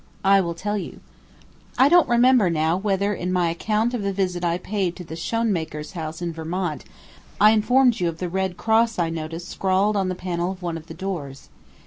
I 0.25 0.41
will 0.41 0.55
tell 0.55 0.79
you. 0.79 0.99
I 1.77 1.87
don't 1.87 2.09
remember 2.09 2.49
now 2.49 2.75
whether 2.75 3.13
in 3.13 3.31
my 3.31 3.51
account 3.51 3.93
of 3.93 4.01
the 4.01 4.11
visit 4.11 4.43
I 4.43 4.57
paid 4.57 4.95
to 4.95 5.03
the 5.03 5.15
Schoenmakers' 5.15 5.91
house 5.91 6.23
in 6.23 6.33
Vermont, 6.33 6.85
I 7.39 7.51
informed 7.51 7.99
you 7.99 8.09
of 8.09 8.17
the 8.17 8.27
red 8.27 8.57
cross 8.57 8.97
I 8.97 9.11
noticed 9.11 9.49
scrawled 9.49 9.95
on 9.95 10.09
the 10.09 10.15
panel 10.15 10.49
of 10.51 10.63
one 10.63 10.75
of 10.75 10.87
the 10.87 10.95
doors. 10.95 11.49